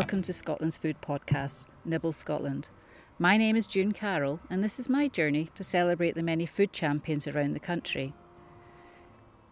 [0.00, 2.70] welcome to Scotland's food podcast, Nibble Scotland.
[3.18, 6.72] My name is June Carroll, and this is my journey to celebrate the many food
[6.72, 8.14] champions around the country.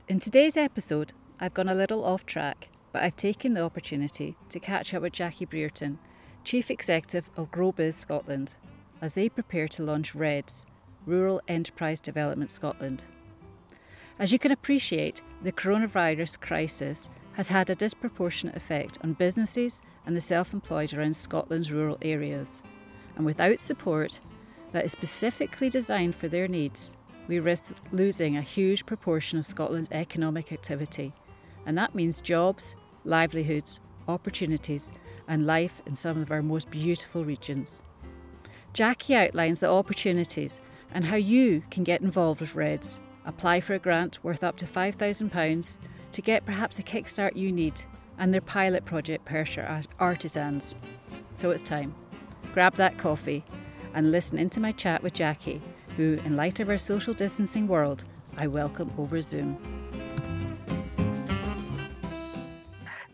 [0.08, 4.58] In today's episode, I've gone a little off track, but I've taken the opportunity to
[4.58, 5.98] catch up with Jackie Brereton,
[6.44, 8.54] Chief Executive of GrowBiz Scotland,
[9.02, 10.64] as they prepare to launch REDS,
[11.04, 13.04] Rural Enterprise Development Scotland.
[14.18, 20.16] As you can appreciate, the coronavirus crisis has had a disproportionate effect on businesses and
[20.16, 22.62] the self employed around Scotland's rural areas.
[23.16, 24.20] And without support
[24.72, 26.94] that is specifically designed for their needs,
[27.28, 31.12] we risk losing a huge proportion of Scotland's economic activity.
[31.66, 34.90] And that means jobs, livelihoods, opportunities,
[35.28, 37.82] and life in some of our most beautiful regions.
[38.72, 40.58] Jackie outlines the opportunities
[40.90, 42.98] and how you can get involved with REDS.
[43.26, 45.78] Apply for a grant worth up to £5,000
[46.12, 47.82] to get perhaps a kickstart you need
[48.18, 50.76] and their pilot project Perthshire Artisans.
[51.34, 51.94] So it's time.
[52.52, 53.44] Grab that coffee
[53.94, 55.62] and listen into my chat with Jackie,
[55.96, 58.04] who, in light of our social distancing world,
[58.36, 59.58] I welcome over Zoom.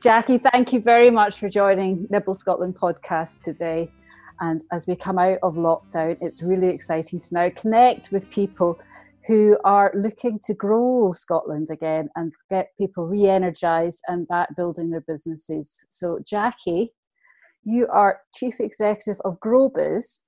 [0.03, 3.91] Jackie, thank you very much for joining Nibble Scotland podcast today.
[4.41, 8.79] And as we come out of lockdown, it's really exciting to now connect with people
[9.27, 14.91] who are looking to grow Scotland again and get people re energized and back building
[14.91, 15.85] their businesses.
[15.89, 16.93] So, Jackie,
[17.65, 20.21] you are Chief Executive of GrowBiz,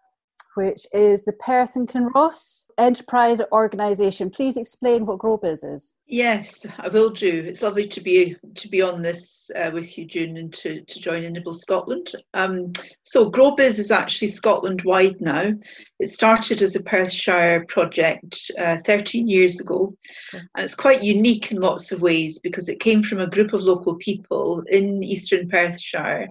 [0.57, 4.31] which is the Perth and Kinross Enterprise Organisation.
[4.31, 5.95] Please explain what GrowBiz is.
[6.07, 7.45] Yes, I will do.
[7.47, 11.01] It's lovely to be to be on this uh, with you, June, and to, to
[11.01, 12.13] join Nibble Scotland.
[12.35, 15.53] Um, so GrowBiz is actually Scotland wide now.
[15.99, 19.93] It started as a Perthshire project uh, 13 years ago,
[20.33, 23.63] and it's quite unique in lots of ways because it came from a group of
[23.63, 26.29] local people in Eastern Perthshire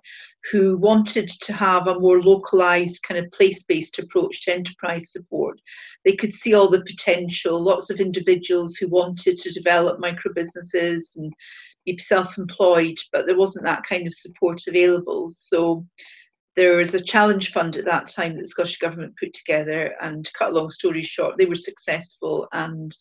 [0.52, 5.60] who wanted to have a more localized kind of place-based approach to enterprise support.
[6.04, 11.14] They could see all the potential, lots of individuals who wanted to develop micro businesses
[11.16, 11.34] and
[11.86, 15.32] be self-employed, but there wasn't that kind of support available.
[15.34, 15.86] So
[16.56, 20.30] there was a challenge fund at that time that the Scottish Government put together and
[20.38, 22.96] cut a long story short, they were successful and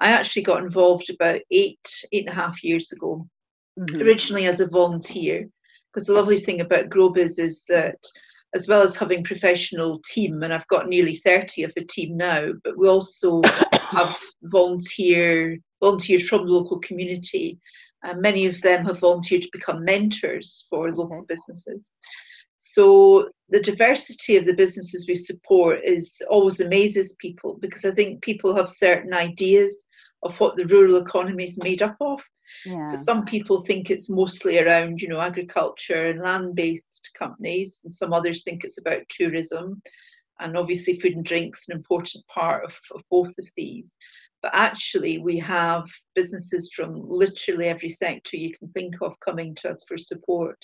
[0.00, 3.26] I actually got involved about eight, eight and a half years ago,
[3.78, 4.00] mm-hmm.
[4.00, 5.48] originally as a volunteer
[5.92, 7.96] because the lovely thing about GrowBiz is that
[8.54, 12.52] as well as having professional team, and I've got nearly 30 of a team now,
[12.64, 13.42] but we also
[13.72, 17.58] have volunteer volunteers from the local community.
[18.02, 21.90] And many of them have volunteered to become mentors for local businesses.
[22.58, 28.22] So the diversity of the businesses we support is always amazes people because I think
[28.22, 29.86] people have certain ideas
[30.22, 32.22] of what the rural economy is made up of.
[32.64, 32.84] Yeah.
[32.86, 38.12] So some people think it's mostly around, you know, agriculture and land-based companies, and some
[38.12, 39.82] others think it's about tourism.
[40.40, 43.92] And obviously, food and drink's an important part of, of both of these.
[44.42, 45.84] But actually, we have
[46.14, 50.56] businesses from literally every sector you can think of coming to us for support.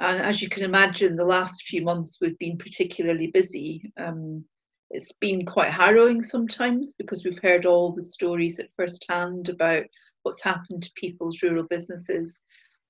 [0.00, 3.92] And as you can imagine, the last few months we've been particularly busy.
[3.96, 4.44] Um,
[4.90, 9.84] it's been quite harrowing sometimes because we've heard all the stories at first hand about
[10.22, 12.42] what's happened to people's rural businesses.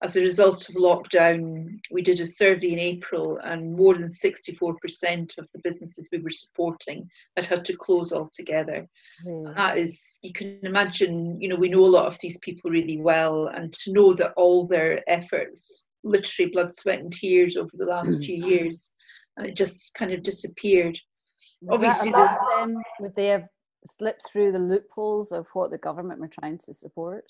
[0.02, 5.38] As a result of lockdown, we did a survey in April, and more than 64%
[5.38, 8.88] of the businesses we were supporting had had to close altogether.
[9.24, 9.54] Mm.
[9.54, 13.00] That is, you can imagine, you know, we know a lot of these people really
[13.00, 17.86] well, and to know that all their efforts, literally blood, sweat, and tears over the
[17.86, 18.92] last few years,
[19.36, 20.98] and it just kind of disappeared.
[21.70, 23.44] Obviously, the, they have
[23.84, 27.24] slip through the loopholes of what the government were trying to support?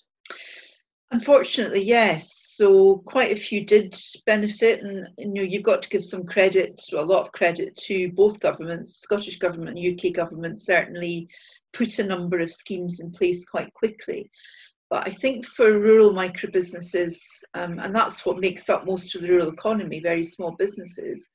[1.10, 2.32] Unfortunately, yes.
[2.56, 6.80] So quite a few did benefit, and you know you've got to give some credit,
[6.92, 10.62] a lot of credit to both governments, Scottish government and UK government.
[10.62, 11.28] Certainly,
[11.74, 14.30] put a number of schemes in place quite quickly.
[14.88, 17.20] But I think for rural micro businesses,
[17.54, 21.28] um, and that's what makes up most of the rural economy, very small businesses,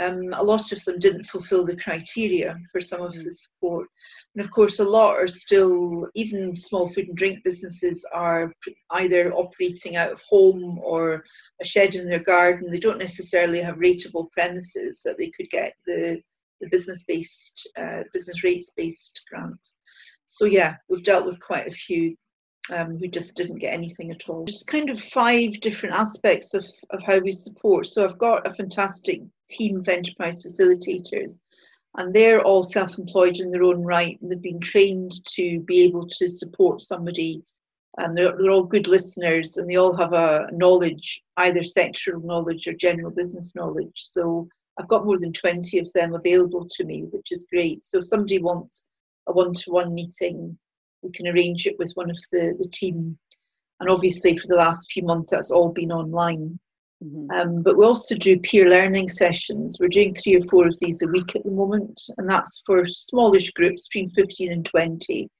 [0.00, 3.88] um, a lot of them didn't fulfill the criteria for some of the support.
[4.34, 8.52] And of course, a lot are still, even small food and drink businesses are
[8.90, 11.24] either operating out of home or
[11.60, 12.70] a shed in their garden.
[12.70, 16.20] They don't necessarily have rateable premises that they could get the,
[16.60, 19.76] the business based, uh, business rates based grants.
[20.26, 22.14] So, yeah, we've dealt with quite a few
[22.70, 24.44] um, who just didn't get anything at all.
[24.44, 27.86] Just kind of five different aspects of, of how we support.
[27.86, 31.40] So I've got a fantastic team of enterprise facilitators,
[31.96, 34.18] and they're all self employed in their own right.
[34.20, 37.42] And they've been trained to be able to support somebody
[37.98, 42.66] and they're, they're all good listeners and they all have a knowledge, either sectoral knowledge
[42.68, 43.92] or general business knowledge.
[43.96, 44.48] So
[44.78, 47.82] I've got more than 20 of them available to me, which is great.
[47.82, 48.88] So if somebody wants
[49.26, 50.56] a one to one meeting,
[51.02, 53.18] we can arrange it with one of the, the team.
[53.80, 56.58] And obviously, for the last few months, that's all been online.
[57.02, 57.30] Mm-hmm.
[57.30, 59.78] Um, but we also do peer learning sessions.
[59.80, 62.84] We're doing three or four of these a week at the moment, and that's for
[62.84, 65.30] smallish groups between 15 and 20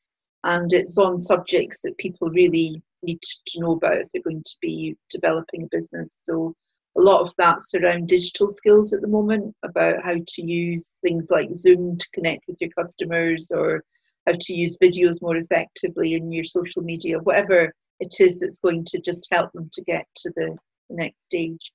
[0.45, 4.57] and it's on subjects that people really need to know about if they're going to
[4.61, 6.19] be developing a business.
[6.23, 6.55] So
[6.97, 11.29] a lot of that's around digital skills at the moment about how to use things
[11.31, 13.85] like Zoom to connect with your customers or
[14.29, 18.85] how to use videos more effectively in your social media, whatever it is that's going
[18.85, 20.57] to just help them to get to the,
[20.89, 21.73] the next stage.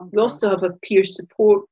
[0.00, 0.10] Okay.
[0.12, 1.68] We also have a peer support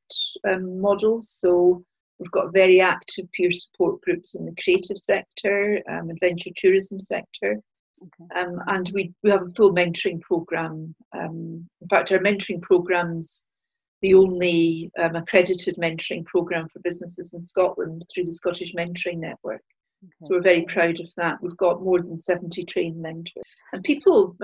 [0.48, 1.20] um, model.
[1.22, 1.84] So
[2.18, 7.60] We've got very active peer support groups in the creative sector, um, adventure tourism sector.
[8.02, 8.40] Okay.
[8.40, 10.94] Um, and we, we have a full mentoring program.
[11.12, 13.48] Um, in fact, our mentoring program's
[14.02, 19.62] the only um, accredited mentoring program for businesses in Scotland through the Scottish Mentoring Network.
[20.04, 20.12] Okay.
[20.22, 21.42] So we're very proud of that.
[21.42, 23.44] We've got more than 70 trained mentors.
[23.72, 24.34] And people,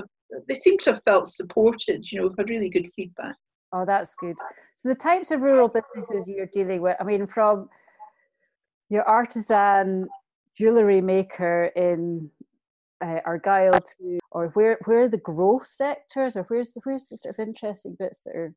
[0.49, 2.11] they seem to have felt supported.
[2.11, 3.37] You know, we've had really good feedback.
[3.73, 4.37] Oh, that's good.
[4.75, 7.69] So the types of rural businesses you're dealing with, I mean, from
[8.89, 10.09] your artisan
[10.57, 12.31] jewellery maker in
[13.01, 17.17] uh, Argyll to, or where where are the growth sectors, or where's the where's the
[17.17, 18.55] sort of interesting bits that are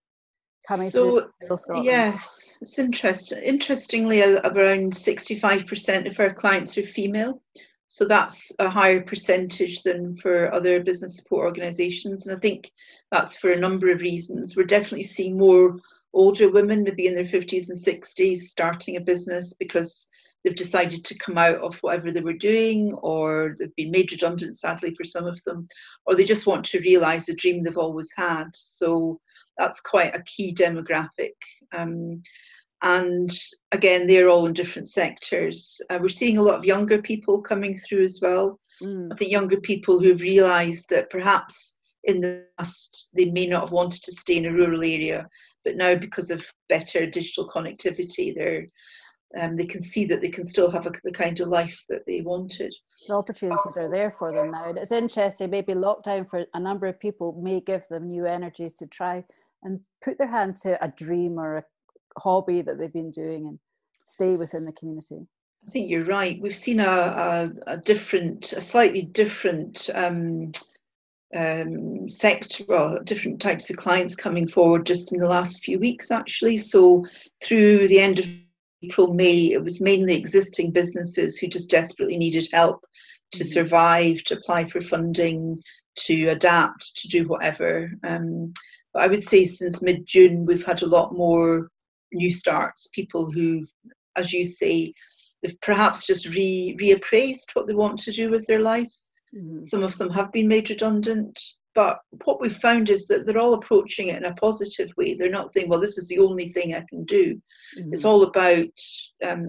[0.67, 1.83] coming so, through?
[1.83, 3.43] Yes, it's interesting.
[3.43, 7.41] Interestingly, around sixty five percent of our clients are female.
[7.87, 12.25] So that's a higher percentage than for other business support organisations.
[12.25, 12.71] And I think
[13.11, 14.57] that's for a number of reasons.
[14.57, 15.77] We're definitely seeing more
[16.11, 20.09] older women, maybe in their 50s and 60s, starting a business because
[20.43, 24.57] they've decided to come out of whatever they were doing, or they've been made redundant,
[24.57, 25.67] sadly, for some of them,
[26.05, 28.47] or they just want to realise a dream they've always had.
[28.53, 29.19] So
[29.57, 31.33] that's quite a key demographic.
[31.73, 32.21] Um,
[32.81, 33.31] and
[33.71, 35.79] again, they're all in different sectors.
[35.89, 38.59] Uh, we're seeing a lot of younger people coming through as well.
[38.81, 39.11] Mm.
[39.11, 43.71] I think younger people who've realised that perhaps in the past they may not have
[43.71, 45.27] wanted to stay in a rural area,
[45.63, 48.67] but now because of better digital connectivity, they're
[49.35, 52.05] um, they can see that they can still have a, the kind of life that
[52.05, 52.71] they wanted.
[53.07, 54.69] The opportunities are there for them now.
[54.69, 58.75] And it's interesting, maybe lockdown for a number of people may give them new energies
[58.75, 59.23] to try
[59.63, 61.63] and put their hand to a dream or a
[62.17, 63.59] hobby that they've been doing and
[64.03, 65.27] stay within the community.
[65.67, 66.41] I think you're right.
[66.41, 70.51] We've seen a, a, a different, a slightly different um,
[71.33, 76.11] um, sector, well, different types of clients coming forward just in the last few weeks,
[76.11, 76.57] actually.
[76.57, 77.05] So
[77.43, 78.27] through the end of
[78.83, 82.83] April, May, it was mainly existing businesses who just desperately needed help
[83.31, 83.51] to mm-hmm.
[83.51, 85.61] survive, to apply for funding,
[85.95, 87.91] to adapt, to do whatever.
[88.03, 88.53] Um,
[88.93, 91.69] but I would say since mid June, we've had a lot more
[92.13, 93.65] new starts, people who,
[94.15, 94.93] as you say,
[95.41, 99.11] they've perhaps just re reappraised what they want to do with their lives.
[99.35, 99.63] Mm-hmm.
[99.63, 101.39] Some of them have been made redundant,
[101.73, 105.15] but what we've found is that they're all approaching it in a positive way.
[105.15, 107.41] They're not saying, "Well, this is the only thing I can do."
[107.77, 107.93] Mm-hmm.
[107.93, 108.69] It's all about
[109.25, 109.47] um,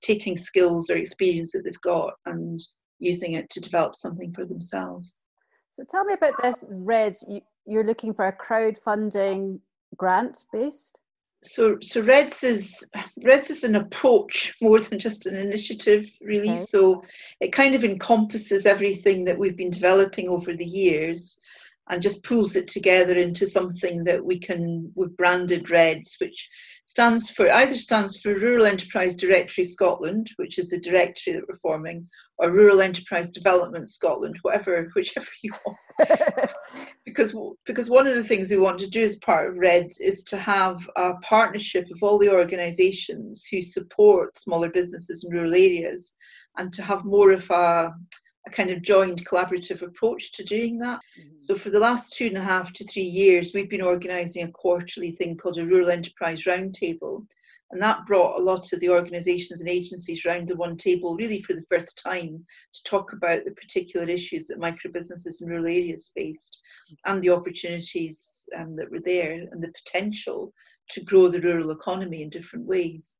[0.00, 2.60] taking skills or experience that they've got and
[2.98, 5.26] using it to develop something for themselves.
[5.68, 7.16] So, tell me about this, Red.
[7.66, 9.60] You're looking for a crowdfunding
[9.96, 11.00] grant based?
[11.42, 12.84] So so reds is
[13.22, 16.50] reds is an approach more than just an initiative really.
[16.50, 16.64] Okay.
[16.68, 17.02] so
[17.40, 21.38] it kind of encompasses everything that we've been developing over the years
[21.88, 26.48] and just pulls it together into something that we can we've branded reds which
[26.84, 31.56] stands for either stands for rural enterprise directory scotland which is the directory that we're
[31.56, 32.06] forming
[32.38, 36.50] or rural enterprise development scotland whatever whichever you want.
[37.04, 40.22] Because because one of the things we want to do as part of reds is
[40.24, 46.14] to have a partnership of all the organizations who support smaller businesses in rural areas
[46.58, 47.94] and to have more of a
[48.46, 51.00] a kind of joined collaborative approach to doing that.
[51.18, 51.38] Mm-hmm.
[51.38, 54.52] So for the last two and a half to three years, we've been organising a
[54.52, 57.26] quarterly thing called a Rural Enterprise Roundtable.
[57.72, 61.42] And that brought a lot of the organisations and agencies round the one table really
[61.42, 65.66] for the first time to talk about the particular issues that micro businesses in rural
[65.66, 66.60] areas faced
[67.06, 70.52] and the opportunities um, that were there and the potential
[70.90, 73.16] to grow the rural economy in different ways.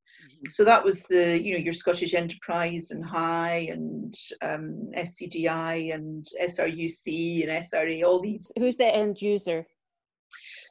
[0.50, 6.26] So that was the, you know, your Scottish Enterprise and High and um, SCDI and
[6.42, 8.50] SRUC and SRA, all these.
[8.58, 9.66] Who's the end user?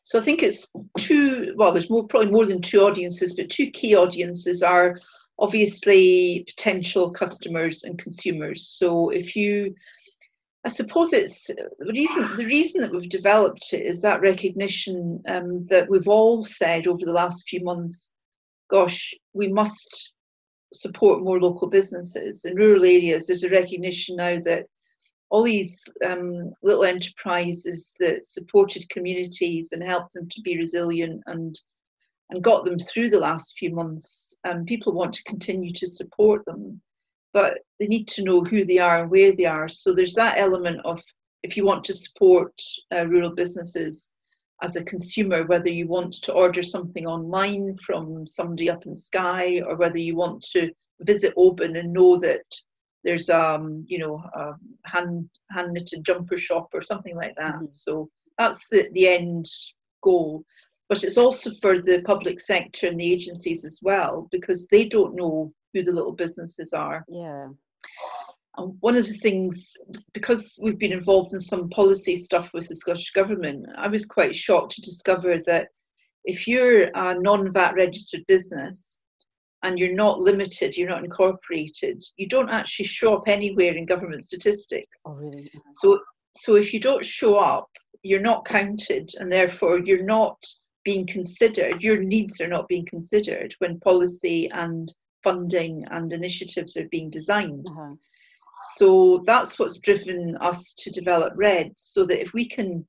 [0.03, 3.71] So I think it's two, well, there's more, probably more than two audiences, but two
[3.71, 4.99] key audiences are
[5.39, 8.67] obviously potential customers and consumers.
[8.67, 9.75] So if you
[10.65, 12.35] I suppose it's the reason.
[12.37, 17.05] The reason that we've developed it is that recognition um, that we've all said over
[17.05, 18.14] the last few months.
[18.69, 20.13] Gosh, we must
[20.73, 23.27] support more local businesses in rural areas.
[23.27, 24.65] There's a recognition now that
[25.29, 31.59] all these um, little enterprises that supported communities and helped them to be resilient and
[32.31, 34.33] and got them through the last few months.
[34.45, 36.81] Um, people want to continue to support them,
[37.33, 39.67] but they need to know who they are and where they are.
[39.67, 41.03] So there's that element of
[41.43, 42.51] if you want to support
[42.95, 44.11] uh, rural businesses
[44.61, 49.61] as a consumer, whether you want to order something online from somebody up in Skye
[49.65, 50.71] or whether you want to
[51.01, 52.45] visit Oban and know that
[53.03, 54.53] there's um you know a
[54.85, 57.55] hand hand knitted jumper shop or something like that.
[57.55, 57.65] Mm-hmm.
[57.69, 59.45] So that's the, the end
[60.03, 60.43] goal.
[60.87, 65.15] But it's also for the public sector and the agencies as well because they don't
[65.15, 67.03] know who the little businesses are.
[67.09, 67.47] Yeah.
[68.57, 69.73] And one of the things,
[70.13, 74.35] because we've been involved in some policy stuff with the Scottish Government, I was quite
[74.35, 75.69] shocked to discover that
[76.23, 78.95] if you're a non VAT registered business,
[79.65, 84.23] and you're not limited, you're not incorporated, you don't actually show up anywhere in government
[84.23, 84.99] statistics.
[85.07, 85.51] Oh, really?
[85.73, 85.99] So,
[86.37, 87.67] so if you don't show up,
[88.03, 90.37] you're not counted, and therefore you're not
[90.83, 91.81] being considered.
[91.81, 94.93] Your needs are not being considered when policy and
[95.23, 97.65] funding and initiatives are being designed.
[97.67, 97.95] Uh-huh.
[98.77, 102.85] So that's what's driven us to develop RED, so that if we can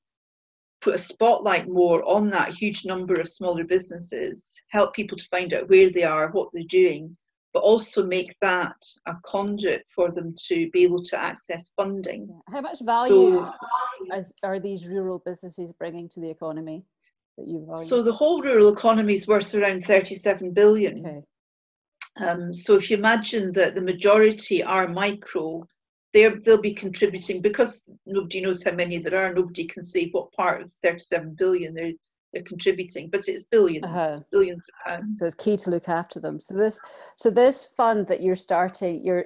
[0.81, 5.53] put a spotlight more on that huge number of smaller businesses, help people to find
[5.53, 7.17] out where they are, what they're doing,
[7.53, 8.75] but also make that
[9.07, 12.29] a conduit for them to be able to access funding.
[12.49, 13.45] How much value
[14.11, 16.83] so, are these rural businesses bringing to the economy?
[17.37, 21.05] That you've so the whole rural economy is worth around 37 billion.
[21.05, 21.21] Okay.
[22.19, 25.67] Um, so if you imagine that the majority are micro,
[26.13, 29.33] they're, they'll be contributing because nobody knows how many there are.
[29.33, 31.93] Nobody can say what part of 37 billion they're
[32.33, 34.19] they're contributing, but it's 1000000000s uh-huh.
[34.31, 35.19] billions of pounds.
[35.19, 36.39] So it's key to look after them.
[36.39, 36.79] So this
[37.15, 39.25] so this fund that you're starting, you're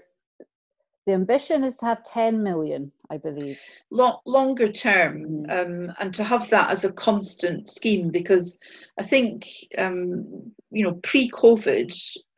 [1.08, 3.60] the ambition is to have 10 million, I believe.
[3.90, 5.50] Long, longer term, mm-hmm.
[5.90, 8.60] um, and to have that as a constant scheme, because
[9.00, 9.48] I think,
[9.80, 11.92] um, you know, pre COVID,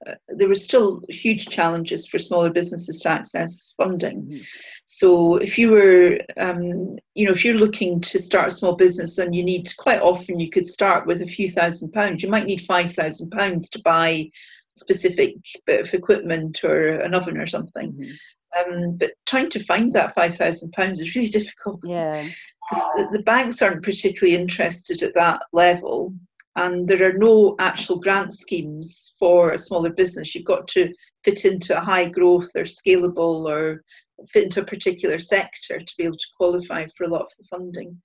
[0.08, 4.24] uh, there were still huge challenges for smaller businesses to access funding.
[4.24, 4.44] Mm-hmm.
[4.86, 9.18] So if you were, um, you know, if you're looking to start a small business
[9.18, 12.24] and you need, quite often you could start with a few thousand pounds.
[12.24, 14.30] You might need five thousand pounds to buy
[14.76, 17.92] specific bit of equipment or an oven or something.
[17.92, 18.14] Mm-hmm.
[18.58, 21.82] Um, but trying to find that five thousand pounds is really difficult.
[21.84, 22.28] Yeah,
[22.72, 26.14] the, the banks aren't particularly interested at that level,
[26.56, 30.36] and there are no actual grant schemes for a smaller business.
[30.36, 30.94] You've got to
[31.24, 33.84] fit into a high growth or scalable or
[34.32, 37.46] fit into a particular sector to be able to qualify for a lot of the
[37.50, 38.00] funding.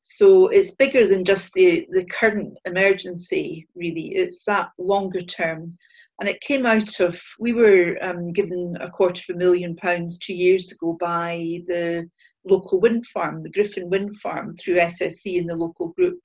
[0.00, 4.14] So it's bigger than just the, the current emergency, really.
[4.14, 5.76] It's that longer term
[6.18, 10.18] and it came out of we were um, given a quarter of a million pounds
[10.18, 12.08] two years ago by the
[12.44, 16.20] local wind farm, the Griffin Wind Farm, through SSE and the local group.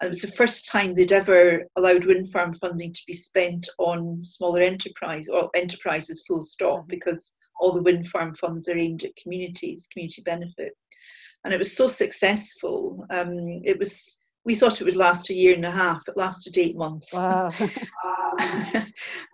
[0.00, 3.68] And it was the first time they'd ever allowed wind farm funding to be spent
[3.78, 6.88] on smaller enterprise or enterprises full stop mm-hmm.
[6.88, 10.72] because all the wind farm funds are aimed at communities, community benefit.
[11.44, 13.04] And it was so successful.
[13.10, 16.02] Um, it was we thought it would last a year and a half.
[16.08, 17.12] It lasted eight months.
[17.12, 17.50] Wow.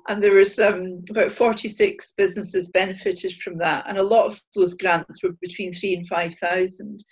[0.09, 3.85] and there was um, about 46 businesses benefited from that.
[3.89, 7.03] And a lot of those grants were between three and 5,000.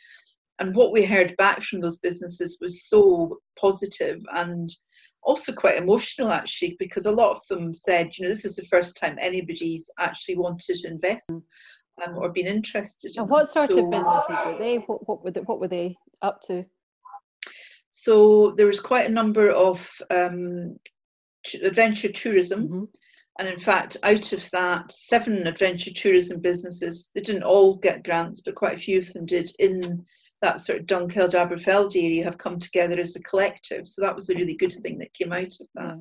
[0.59, 4.69] And what we heard back from those businesses was so positive and
[5.23, 8.65] also quite emotional actually, because a lot of them said, you know, this is the
[8.65, 13.13] first time anybody's actually wanted to invest um, or been interested.
[13.17, 14.77] In and what sort so, of businesses were they?
[14.77, 15.41] What, what, were they?
[15.41, 16.65] what were they up to?
[17.99, 20.77] So there was quite a number of um,
[21.63, 22.69] adventure tourism.
[22.69, 22.85] Mm-hmm.
[23.39, 28.43] And in fact, out of that, seven adventure tourism businesses, they didn't all get grants,
[28.45, 30.05] but quite a few of them did in
[30.43, 33.87] that sort of Dunkeld Aberfeldy area have come together as a collective.
[33.87, 35.99] So that was a really good thing that came out of that.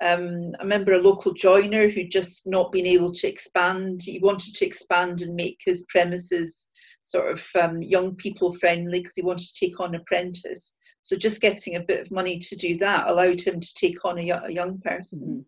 [0.00, 4.00] Um, I remember a local joiner who'd just not been able to expand.
[4.02, 6.68] He wanted to expand and make his premises
[7.04, 10.72] sort of um, young people friendly because he wanted to take on apprentice.
[11.02, 14.18] So just getting a bit of money to do that allowed him to take on
[14.18, 15.44] a, a young person.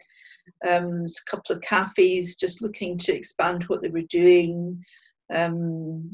[0.64, 0.86] Mm-hmm.
[0.86, 4.82] Um, a couple of cafes just looking to expand what they were doing.
[5.32, 6.10] Um,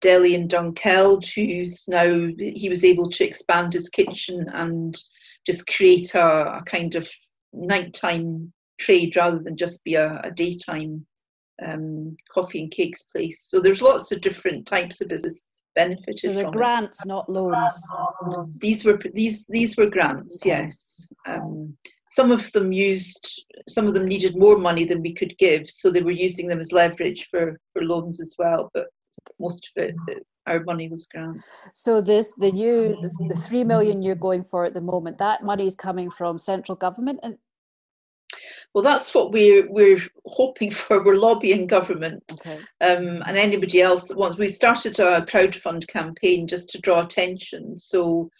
[0.00, 4.96] Deli and Dunkeld, who's now he was able to expand his kitchen and
[5.46, 7.10] just create a, a kind of
[7.52, 11.04] nighttime trade rather than just be a, a daytime
[11.64, 13.44] um, coffee and cakes place.
[13.48, 17.08] So there's lots of different types of business benefited so from grants, it.
[17.08, 17.82] not loans.
[18.60, 21.08] These were these these were grants, yes.
[21.26, 21.76] Um,
[22.08, 25.90] some of them used, some of them needed more money than we could give, so
[25.90, 28.70] they were using them as leverage for for loans as well.
[28.74, 28.86] But
[29.38, 31.40] most of it, our money was grant.
[31.72, 35.42] So this, the new, the, the three million you're going for at the moment, that
[35.42, 37.38] money is coming from central government, and
[38.74, 41.02] well, that's what we're we're hoping for.
[41.02, 42.58] We're lobbying government okay.
[42.80, 44.38] um, and anybody else that wants.
[44.38, 47.78] We started a crowdfund campaign just to draw attention.
[47.78, 48.30] So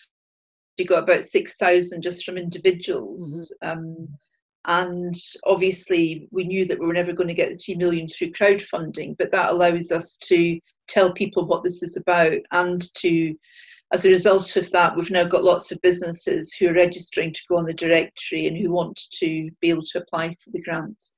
[0.79, 3.55] we got about six thousand just from individuals.
[3.63, 3.79] Mm-hmm.
[3.79, 4.09] Um,
[4.65, 8.31] and obviously, we knew that we were never going to get the three million through
[8.31, 10.59] crowdfunding, but that allows us to
[10.89, 13.35] tell people what this is about and to
[13.93, 17.43] as a result of that, we've now got lots of businesses who are registering to
[17.49, 21.15] go on the directory and who want to be able to apply for the grants.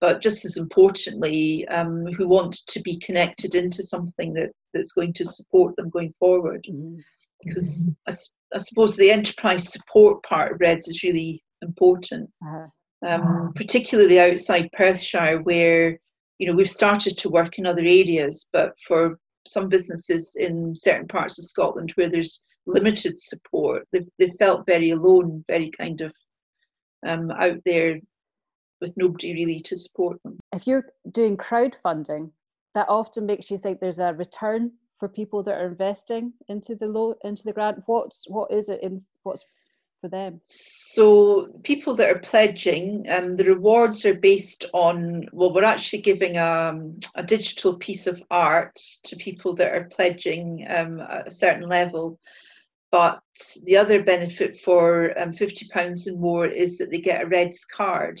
[0.00, 5.14] But just as importantly, um, who want to be connected into something that, that's going
[5.14, 6.66] to support them going forward.
[6.70, 6.96] Mm-hmm.
[7.42, 8.12] Because I,
[8.54, 12.66] I, suppose the enterprise support part of REDS is really important, uh-huh.
[13.06, 15.98] um, particularly outside Perthshire, where
[16.38, 19.18] you know we've started to work in other areas, but for
[19.50, 24.90] some businesses in certain parts of Scotland where there's limited support, they've, they felt very
[24.90, 26.12] alone, very kind of
[27.06, 27.98] um, out there
[28.80, 30.38] with nobody really to support them.
[30.54, 32.30] If you're doing crowdfunding,
[32.74, 36.86] that often makes you think there's a return for people that are investing into the
[36.86, 37.82] low into the grant.
[37.86, 39.44] What's what is it in what's
[40.00, 40.40] for them?
[40.46, 46.36] So people that are pledging, um, the rewards are based on well, we're actually giving
[46.36, 51.30] a, um, a digital piece of art to people that are pledging um, at a
[51.30, 52.18] certain level.
[52.90, 53.22] But
[53.64, 57.64] the other benefit for um, fifty pounds and more is that they get a Reds
[57.64, 58.20] card.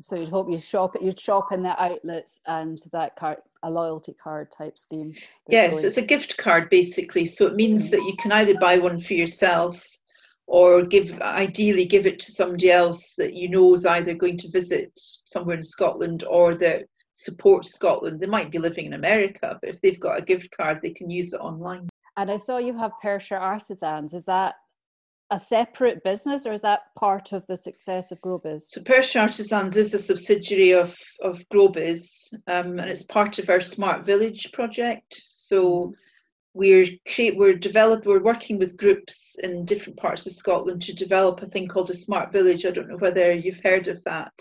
[0.00, 4.12] So you'd hope you shop you'd shop in the outlets and that card a loyalty
[4.12, 5.14] card type scheme.
[5.48, 5.86] Yes, going.
[5.86, 7.24] it's a gift card basically.
[7.24, 9.86] So it means that you can either buy one for yourself
[10.46, 14.50] or give ideally give it to somebody else that you know is either going to
[14.50, 18.20] visit somewhere in Scotland or that supports Scotland.
[18.20, 21.10] They might be living in America, but if they've got a gift card, they can
[21.10, 21.88] use it online.
[22.16, 24.12] And I saw you have Perthshire Artisans.
[24.12, 24.54] Is that
[25.30, 28.62] a separate business or is that part of the success of GrowBiz?
[28.62, 33.62] So Perthshire Artisans is a subsidiary of, of GrowBiz um, and it's part of our
[33.62, 35.22] Smart Village project.
[35.26, 35.94] So
[36.54, 41.40] we're create we're develop we're working with groups in different parts of Scotland to develop
[41.42, 42.66] a thing called a smart village.
[42.66, 44.32] I don't know whether you've heard of that.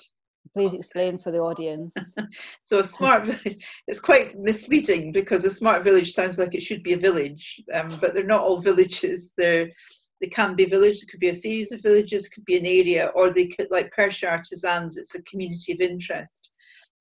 [0.53, 1.95] Please explain for the audience.
[2.63, 6.83] so a smart village it's quite misleading because a smart village sounds like it should
[6.83, 9.33] be a village, um, but they're not all villages.
[9.37, 9.69] They're
[10.19, 11.03] they can be villages.
[11.03, 13.91] It could be a series of villages, could be an area, or they could like
[13.91, 14.97] Perthshire Artisans.
[14.97, 16.50] It's a community of interest.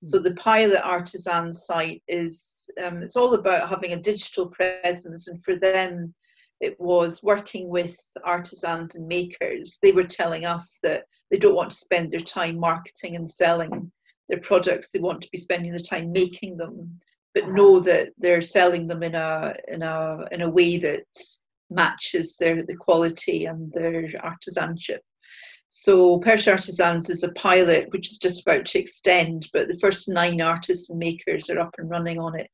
[0.03, 0.25] So hmm.
[0.25, 5.57] the pilot artisan site is um, it's all about having a digital presence, and for
[5.57, 6.15] them,
[6.61, 9.79] it was working with artisans and makers.
[9.83, 13.91] They were telling us that they don't want to spend their time marketing and selling
[14.29, 14.91] their products.
[14.91, 17.01] They want to be spending the time making them,
[17.35, 21.05] but know that they're selling them in a in a in a way that
[21.71, 25.01] matches their the quality and their artisanship.
[25.73, 30.09] So Perthshire Artisans is a pilot which is just about to extend, but the first
[30.09, 32.51] nine artists and makers are up and running on it.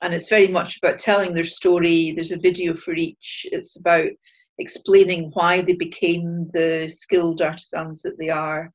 [0.00, 2.12] And it's very much about telling their story.
[2.12, 3.46] There's a video for each.
[3.52, 4.08] It's about
[4.56, 8.72] explaining why they became the skilled artisans that they are,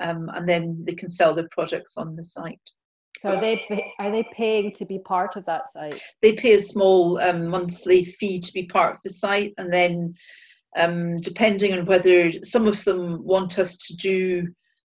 [0.00, 2.58] um, and then they can sell their products on the site.
[3.20, 6.00] So are they are they paying to be part of that site?
[6.22, 10.14] They pay a small um, monthly fee to be part of the site, and then
[10.76, 14.48] um, depending on whether some of them want us to do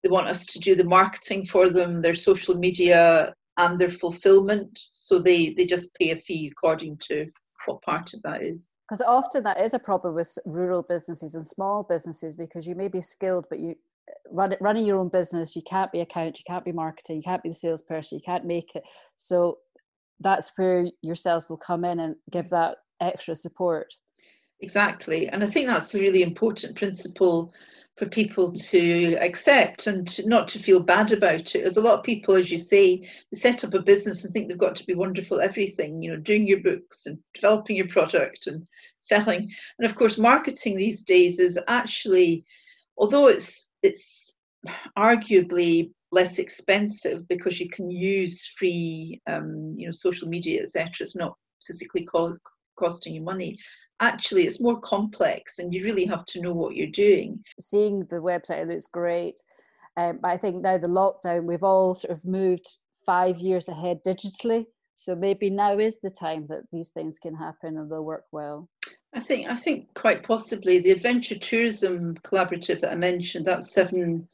[0.03, 4.79] they want us to do the marketing for them their social media and their fulfillment.
[4.93, 7.27] So they they just pay a fee according to
[7.65, 8.73] what part of that is.
[8.87, 12.87] Because often that is a problem with rural businesses and small businesses because you may
[12.87, 13.75] be skilled but you
[14.31, 17.43] run, running your own business you can't be account you can't be marketing you can't
[17.43, 18.83] be the salesperson you can't make it.
[19.17, 19.59] So
[20.21, 23.93] that's where your sales will come in and give that extra support
[24.61, 25.27] Exactly.
[25.29, 27.53] And I think that's a really important principle
[27.97, 31.65] for people to accept and to, not to feel bad about it.
[31.65, 32.97] As a lot of people, as you say,
[33.31, 36.17] they set up a business and think they've got to be wonderful everything, you know,
[36.17, 38.65] doing your books and developing your product and
[39.01, 39.51] selling.
[39.77, 42.45] And of course, marketing these days is actually,
[42.97, 44.35] although it's it's
[44.97, 51.05] arguably less expensive because you can use free, um, you know, social media, etc.
[51.05, 52.37] It's not physically co-
[52.79, 53.57] costing you money
[53.99, 57.43] actually it's more complex and you really have to know what you're doing.
[57.59, 59.41] Seeing the website, it looks great.
[59.97, 63.99] Um, but I think now the lockdown, we've all sort of moved five years ahead
[64.05, 64.65] digitally.
[64.95, 68.69] So maybe now is the time that these things can happen and they'll work well.
[69.13, 73.45] I think I think quite possibly the adventure tourism collaborative that I mentioned.
[73.45, 74.27] That's seven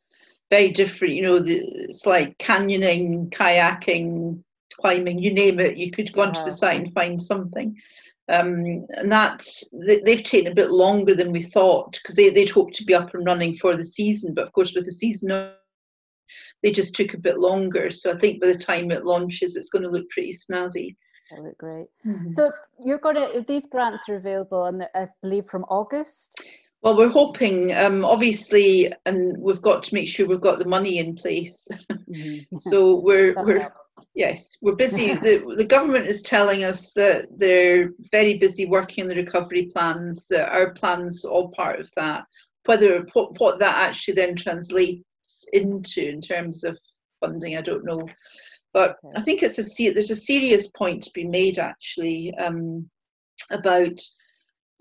[0.49, 1.13] very different.
[1.13, 5.77] You know, the, it's like canyoning, kayaking, climbing, you name it.
[5.77, 7.75] You could go onto the site and find something.
[8.27, 9.63] Um, and that's
[10.03, 13.13] they've taken a bit longer than we thought because they, they'd hoped to be up
[13.13, 15.53] and running for the season, but of course with the season
[16.63, 17.91] they just took a bit longer.
[17.91, 20.95] So I think by the time it launches, it's going to look pretty snazzy.
[21.31, 21.88] That look great.
[22.05, 22.31] Mm-hmm.
[22.31, 22.51] So
[22.83, 26.43] you're going to if these grants are available, and I believe from August.
[26.81, 30.99] Well, we're hoping, um, obviously, and we've got to make sure we've got the money
[30.99, 31.67] in place.
[31.91, 32.57] Mm-hmm.
[32.69, 33.67] so we're we're
[34.13, 35.13] yes, we're busy.
[35.13, 40.27] the The government is telling us that they're very busy working on the recovery plans.
[40.27, 42.25] That our plans are all part of that.
[42.65, 45.03] Whether what, what that actually then translates
[45.53, 46.77] into in terms of
[47.19, 48.08] funding, I don't know.
[48.73, 52.89] But I think it's a there's a serious point to be made actually um,
[53.51, 54.01] about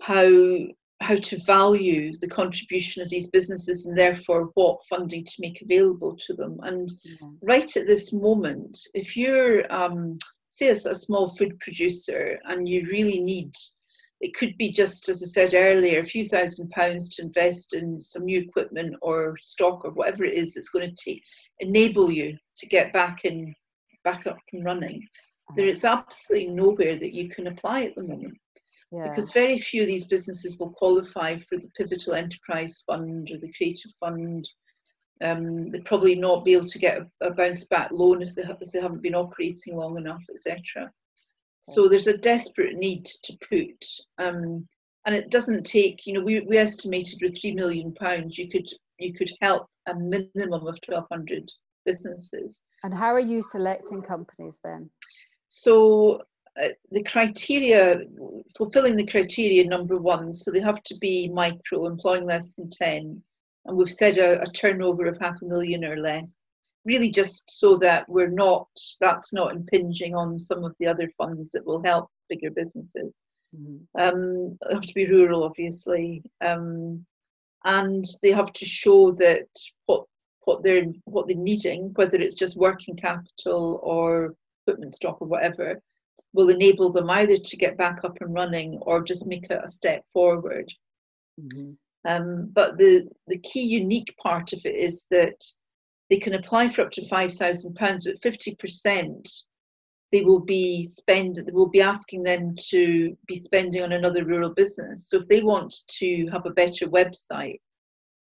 [0.01, 0.57] how
[1.01, 6.15] how to value the contribution of these businesses and therefore what funding to make available
[6.15, 6.57] to them.
[6.63, 7.33] And mm-hmm.
[7.43, 12.87] right at this moment, if you're, um, say, as a small food producer and you
[12.89, 13.51] really need,
[14.21, 17.99] it could be just as I said earlier, a few thousand pounds to invest in
[17.99, 21.21] some new equipment or stock or whatever it is that's going to take,
[21.59, 23.53] enable you to get back in,
[24.05, 25.05] back up and running.
[25.57, 28.37] There is absolutely nowhere that you can apply at the moment
[28.91, 29.09] yeah.
[29.09, 33.51] because very few of these businesses will qualify for the Pivotal Enterprise Fund or the
[33.53, 34.47] Creative Fund.
[35.21, 38.43] Um, they'll probably not be able to get a, a bounce back loan if they,
[38.43, 40.91] ha- if they haven't been operating long enough, etc.
[41.61, 43.85] So there's a desperate need to put,
[44.23, 44.67] um,
[45.05, 46.05] and it doesn't take.
[46.05, 48.67] You know, we, we estimated with three million pounds, you could
[48.99, 51.51] you could help a minimum of 1,200
[51.85, 52.61] businesses.
[52.83, 54.89] And how are you selecting companies then?
[55.47, 56.21] So
[56.61, 58.01] uh, the criteria,
[58.57, 63.21] fulfilling the criteria number one, so they have to be micro, employing less than 10,
[63.65, 66.39] and we've said a, a turnover of half a million or less,
[66.85, 68.67] really just so that we're not,
[69.01, 73.21] that's not impinging on some of the other funds that will help bigger businesses.
[73.55, 74.01] Mm-hmm.
[74.01, 77.05] Um, they have to be rural, obviously, um,
[77.65, 79.47] and they have to show that
[79.87, 80.05] what
[80.45, 85.81] what they're what they're needing, whether it's just working capital or equipment stock or whatever,
[86.35, 89.69] will enable them either to get back up and running or just make a, a
[89.69, 90.71] step forward.
[91.41, 91.71] Mm-hmm.
[92.07, 95.41] Um, but the, the key unique part of it is that
[96.09, 99.45] they can apply for up to £5,000, but 50%
[100.11, 104.53] they will be spend they will be asking them to be spending on another rural
[104.53, 105.09] business.
[105.09, 107.59] So if they want to have a better website,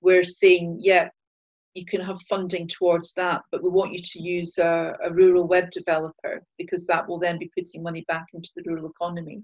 [0.01, 1.11] we're saying, yeah,
[1.77, 5.47] you can have funding towards that, but we want you to use a, a, rural
[5.47, 9.43] web developer because that will then be putting money back into the rural economy.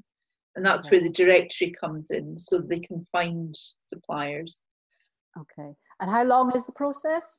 [0.56, 0.96] And that's okay.
[0.96, 3.54] where the directory comes in so they can find
[3.86, 4.64] suppliers.
[5.38, 5.70] Okay.
[6.00, 7.38] And how long is the process?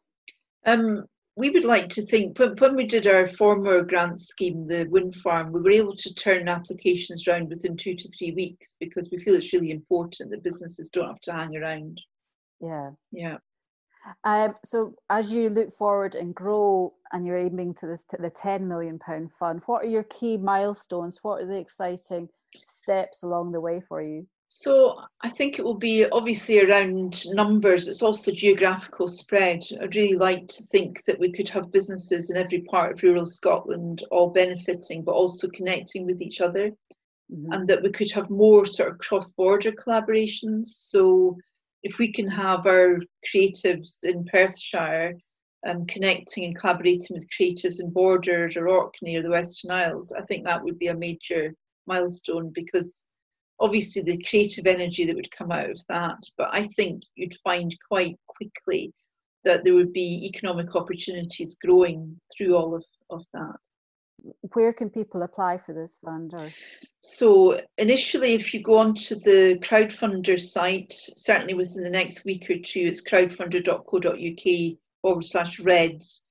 [0.65, 4.85] Um, we would like to think when, when we did our former grant scheme, the
[4.85, 9.09] wind farm, we were able to turn applications around within two to three weeks because
[9.11, 11.99] we feel it's really important that businesses don't have to hang around.
[12.61, 12.91] Yeah.
[13.11, 13.37] Yeah.
[14.23, 18.29] Um, so as you look forward and grow and you're aiming to this to the
[18.29, 21.19] 10 million pound fund, what are your key milestones?
[21.21, 22.29] What are the exciting
[22.63, 24.27] steps along the way for you?
[24.55, 27.87] So I think it will be obviously around numbers.
[27.87, 29.63] It's also geographical spread.
[29.81, 33.25] I'd really like to think that we could have businesses in every part of rural
[33.25, 37.51] Scotland all benefiting, but also connecting with each other, mm-hmm.
[37.51, 40.67] and that we could have more sort of cross-border collaborations.
[40.67, 41.35] So
[41.83, 42.99] if we can have our
[43.33, 45.17] creatives in Perthshire
[45.65, 50.21] um, connecting and collaborating with creatives in Borders or Orkney or the Western Isles, I
[50.23, 51.53] think that would be a major
[51.85, 53.05] milestone because
[53.59, 57.73] obviously the creative energy that would come out of that, but I think you'd find
[57.89, 58.93] quite quickly
[59.43, 63.57] that there would be economic opportunities growing through all of, of that
[64.53, 66.49] where can people apply for this fund or?
[67.01, 72.57] So initially if you go onto the crowdfunder site certainly within the next week or
[72.57, 76.27] two it's crowdfunder.co.uk forward slash reds.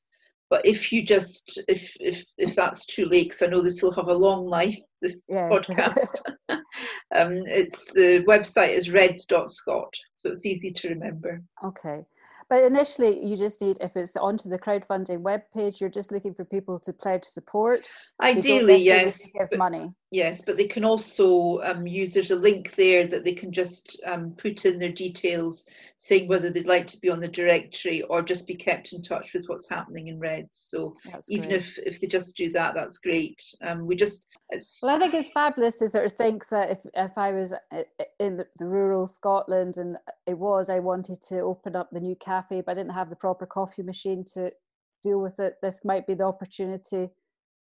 [0.49, 3.95] But if you just if if if that's too late because i know this will
[3.95, 5.51] have a long life this yes.
[5.51, 11.43] podcast um, it's the website is reds.scot so it's easy to remember.
[11.65, 12.05] Okay
[12.53, 16.45] but initially, you just need, if it's onto the crowdfunding webpage, you're just looking for
[16.45, 17.89] people to pledge support.
[18.21, 19.27] Ideally, yes.
[19.33, 19.95] Give money.
[20.13, 23.99] Yes, but they can also um, use, there's a link there that they can just
[24.05, 25.65] um, put in their details
[25.97, 29.33] saying whether they'd like to be on the directory or just be kept in touch
[29.33, 30.67] with what's happening in Reds.
[30.69, 31.61] So that's even great.
[31.61, 33.43] if, if they just do that, that's great.
[33.63, 34.27] Um, we just.
[34.83, 37.57] Well, I think it's fabulous to sort of think that if, if I was uh,
[37.99, 39.97] uh, in the, the rural Scotland and
[40.27, 43.17] it was, I wanted to open up the new cafe, but I didn't have the
[43.17, 44.53] proper coffee machine to
[45.03, 47.11] deal with it, this might be the opportunity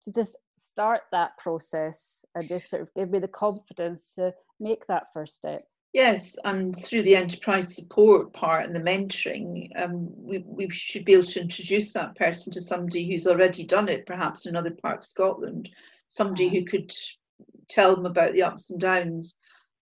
[0.03, 4.87] to just start that process and just sort of give me the confidence to make
[4.87, 5.63] that first step.
[5.93, 11.15] Yes, and through the enterprise support part and the mentoring, um, we, we should be
[11.15, 14.99] able to introduce that person to somebody who's already done it, perhaps in another part
[14.99, 15.69] of Scotland,
[16.07, 16.93] somebody who could
[17.69, 19.37] tell them about the ups and downs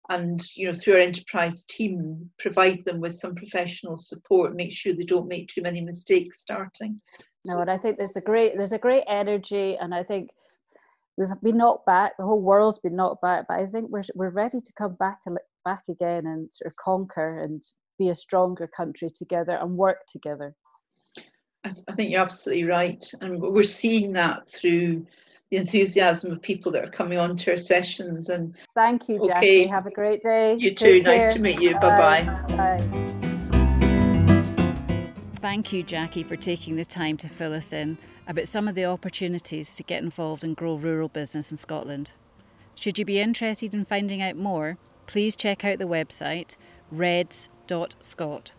[0.08, 4.92] and you know through our enterprise team provide them with some professional support make sure
[4.92, 7.00] they don't make too many mistakes starting
[7.46, 10.30] no and i think there's a great there's a great energy and i think
[11.16, 14.30] we've been knocked back the whole world's been knocked back but i think we're, we're
[14.30, 15.18] ready to come back
[15.64, 17.62] back again and sort of conquer and
[17.98, 20.54] be a stronger country together and work together
[21.64, 25.04] I think you're absolutely right and we're seeing that through
[25.50, 28.28] the enthusiasm of people that are coming on to our sessions.
[28.28, 29.66] And thank you, Jackie.
[29.66, 30.56] Have a great day.
[30.58, 31.02] You too.
[31.02, 31.74] nice to meet you.
[31.80, 32.56] Bye bye.
[32.56, 33.27] Bye.
[35.40, 37.96] Thank you, Jackie, for taking the time to fill us in
[38.26, 42.10] about some of the opportunities to get involved and grow rural business in Scotland.
[42.74, 46.56] Should you be interested in finding out more, please check out the website
[46.90, 48.52] reds.scot.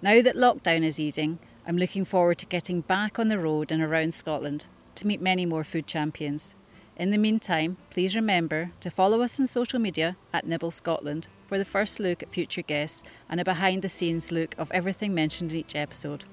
[0.00, 3.82] Now that lockdown is easing, I'm looking forward to getting back on the road and
[3.82, 6.54] around Scotland to meet many more food champions.
[7.00, 11.56] In the meantime, please remember to follow us on social media at Nibble Scotland for
[11.56, 15.52] the first look at future guests and a behind the scenes look of everything mentioned
[15.52, 16.26] in each episode.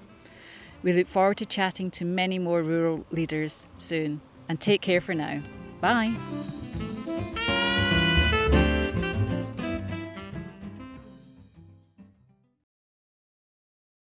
[0.83, 5.13] We look forward to chatting to many more rural leaders soon and take care for
[5.13, 5.41] now.
[5.79, 6.13] Bye.